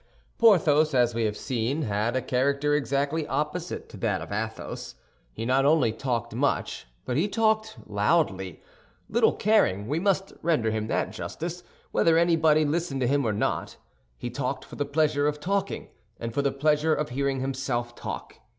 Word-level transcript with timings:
Porthos, 0.39 0.95
as 0.95 1.13
we 1.13 1.25
have 1.25 1.37
seen, 1.37 1.83
had 1.83 2.15
a 2.15 2.23
character 2.23 2.73
exactly 2.73 3.27
opposite 3.27 3.87
to 3.89 3.97
that 3.97 4.19
of 4.19 4.31
Athos. 4.31 4.95
He 5.31 5.45
not 5.45 5.63
only 5.63 5.91
talked 5.91 6.33
much, 6.33 6.87
but 7.05 7.17
he 7.17 7.27
talked 7.27 7.77
loudly, 7.85 8.63
little 9.11 9.33
caring, 9.33 9.87
we 9.87 9.99
must 9.99 10.33
render 10.41 10.71
him 10.71 10.87
that 10.87 11.11
justice, 11.11 11.61
whether 11.91 12.17
anybody 12.17 12.65
listened 12.65 13.01
to 13.01 13.07
him 13.07 13.23
or 13.23 13.31
not. 13.33 13.77
He 14.17 14.31
talked 14.31 14.65
for 14.65 14.75
the 14.75 14.85
pleasure 14.85 15.27
of 15.27 15.39
talking 15.39 15.89
and 16.19 16.33
for 16.33 16.41
the 16.41 16.51
pleasure 16.51 16.95
of 16.95 17.09
hearing 17.09 17.39
himself 17.41 17.93
talk. 17.93 18.39